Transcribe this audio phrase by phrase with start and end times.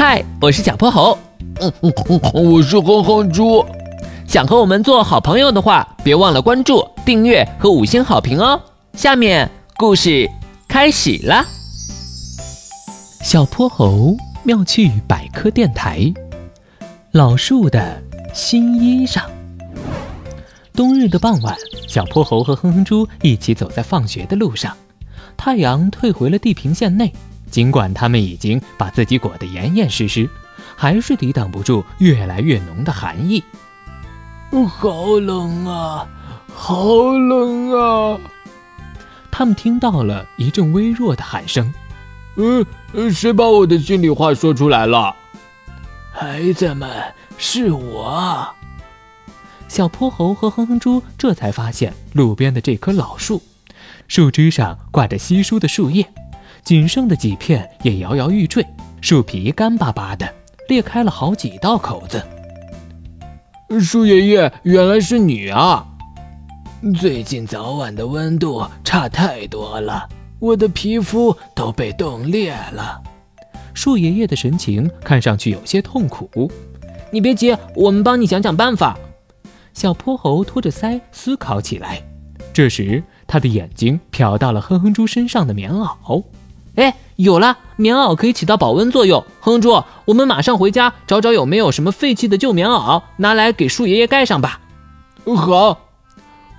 [0.00, 1.18] 嗨，我是小泼猴。
[1.60, 3.66] 嗯嗯嗯，我是哼哼猪。
[4.28, 8.62] 想和我们做好朋友的话，别忘了关注、订阅和五星好评哦。
[8.92, 10.30] 下面故事
[10.68, 11.44] 开始啦。
[13.22, 16.14] 小泼猴妙趣百科电台，
[17.10, 18.00] 老树的
[18.32, 19.22] 新衣裳。
[20.74, 21.56] 冬日的傍晚，
[21.88, 24.76] 小泼猴和哼哼猪一起走在放学的路上。
[25.36, 27.12] 太阳退回了地平线内，
[27.50, 30.28] 尽管他们已经把自己裹得严严实实，
[30.76, 33.42] 还是抵挡不住越来越浓的寒意。
[34.68, 36.08] 好冷啊，
[36.54, 38.18] 好冷啊！
[39.30, 41.72] 他们听到了一阵微弱的喊声。
[42.36, 42.64] 嗯，
[43.12, 45.14] 谁把我的心里话说出来了？
[46.12, 46.90] 孩子们，
[47.36, 48.48] 是我。
[49.68, 53.42] 小泼猴和哼哼猪这才发现路边的这棵老树，
[54.08, 56.10] 树枝上挂着稀疏的树叶，
[56.62, 58.64] 仅剩的几片也摇摇欲坠，
[59.00, 60.28] 树皮干巴巴的，
[60.68, 62.22] 裂开了好几道口子。
[63.80, 65.86] 树爷爷，原来是你啊！
[66.98, 73.02] 最近早晚的温度差太多了，我的皮肤都被冻裂了。
[73.74, 76.50] 树爷爷的神情看上去有些痛苦。
[77.10, 78.98] 你别急，我们帮你想想办法。
[79.72, 82.02] 小泼猴托着腮思考起来。
[82.52, 86.22] 这时，他的眼睛瞟到了哼哼猪身上的棉袄。
[86.76, 87.58] 哎，有了！
[87.76, 89.20] 棉袄可以起到保温作用。
[89.40, 94.60] 哼哼猪，我们马上回家找找有没有什么废弃的旧棉袄，拿来给树爷爷盖上吧。
[95.36, 95.78] 好。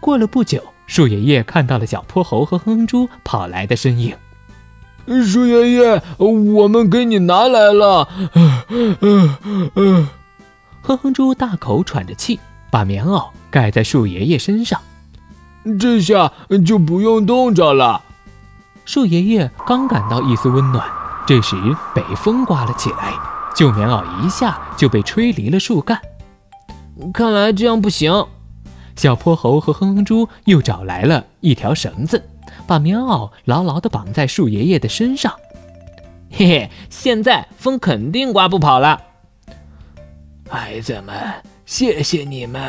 [0.00, 4.14] 过了不久，树爷爷看到了小泼猴和哼哼猪跑来的身影。
[5.26, 8.08] 树爷爷，我们给你拿来了。
[10.82, 12.38] 哼哼猪大口喘着气，
[12.70, 14.80] 把棉袄盖在树爷爷身上。
[15.80, 16.32] 这下
[16.64, 18.02] 就不用冻着了。
[18.88, 20.82] 树爷爷刚感到一丝温暖，
[21.26, 21.54] 这时
[21.94, 23.12] 北风刮了起来，
[23.54, 26.00] 旧棉袄一下就被吹离了树干。
[27.12, 28.26] 看来这样不行，
[28.96, 32.24] 小泼猴和哼哼猪又找来了一条绳子，
[32.66, 35.34] 把棉袄牢牢地绑在树爷爷的身上。
[36.30, 38.98] 嘿嘿，现在风肯定刮不跑了。
[40.48, 41.14] 孩子们，
[41.66, 42.62] 谢谢你们！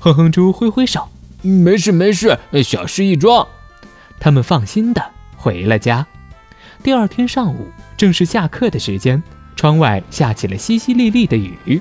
[0.00, 1.08] 哼哼猪挥挥手，
[1.42, 3.46] 没事没事，小事一桩。
[4.18, 5.07] 他们放心的。
[5.38, 6.04] 回了家，
[6.82, 9.22] 第二天上午正是下课的时间，
[9.56, 11.80] 窗外下起了淅淅沥沥的雨。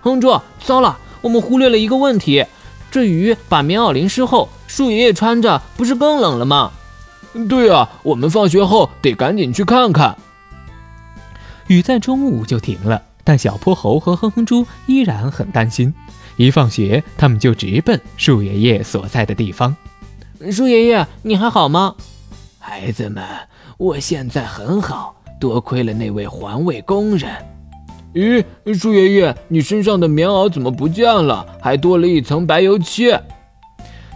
[0.00, 2.46] 哼猪，糟了，我们忽略了一个问题，
[2.90, 6.72] 这雨把棉袄淋湿后，树爷爷穿着不是更冷了吗？
[7.48, 10.16] 对啊，我们放学后得赶紧去看看。
[11.66, 15.92] 雨在中午就停了，但小泼猴和哼哼猪依然很担心。
[16.36, 19.74] 一放学，他们就直奔树爷爷所在的地方。
[20.50, 21.94] 树爷爷，你还好吗？
[22.64, 23.24] 孩子们，
[23.76, 27.28] 我现在很好，多亏了那位环卫工人。
[28.14, 31.44] 咦，树爷爷，你身上的棉袄怎么不见了？
[31.60, 33.12] 还多了一层白油漆。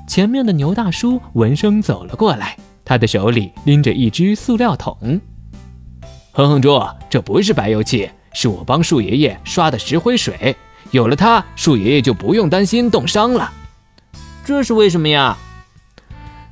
[0.07, 5.21] 前面的牛大叔闻声走了过来，他的手里拎着一只塑料桶。
[6.31, 6.81] 哼哼猪，
[7.11, 10.55] 这不是白油漆，是我帮树爷爷刷的石灰水。
[10.93, 13.53] 有了它，树爷爷就不用担心冻伤了。
[14.45, 15.37] 这是为什么呀？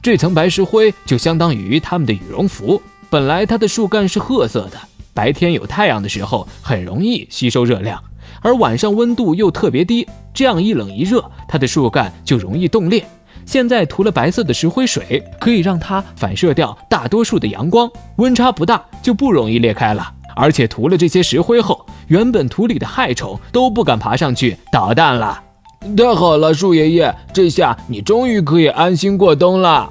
[0.04, 2.82] 这层白石灰就相当于他们的羽绒服。
[3.08, 4.78] 本来它的树干是褐色的，
[5.14, 7.98] 白天有太阳的时候很容易吸收热量，
[8.42, 13.02] 而晚上温度又特别低，这样一冷一热，它的树干就容易冻裂。
[13.46, 20.12] 现在涂了白色的石灰水，可以让它反射掉大多数的阳光，温差不大，就不容易裂开了。
[20.36, 25.40] 而且涂了这些石灰后，原本土里的害虫都不敢爬上去捣蛋了。
[25.96, 29.90] 太好了，树爷爷，这下你终于可以安心过冬了。